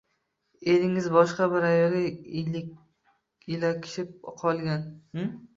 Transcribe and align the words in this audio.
Eringiz 0.71 1.03
boshqa 1.15 1.47
bir 1.51 1.67
ayolga 1.67 2.01
ilakishib 3.57 4.19
qolgan 4.45 4.91